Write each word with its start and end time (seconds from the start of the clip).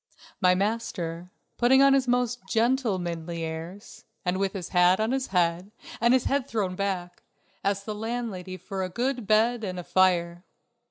My 0.41 0.55
master, 0.55 1.29
putting 1.57 1.83
on 1.83 1.93
his 1.93 2.07
most 2.07 2.39
"gentlemanly" 2.49 3.43
airs, 3.43 4.03
and 4.25 4.37
with 4.39 4.53
his 4.53 4.69
hat 4.69 4.99
on 4.99 5.11
his 5.11 5.27
head 5.27 5.71
and 6.01 6.15
his 6.15 6.23
head 6.25 6.47
thrown 6.47 6.75
back, 6.75 7.21
asked 7.63 7.85
the 7.85 7.93
landlady 7.93 8.57
for 8.57 8.81
a 8.81 8.89
good 8.89 9.27
bed 9.27 9.63
and 9.63 9.77
a 9.77 9.83
fire. 9.83 10.43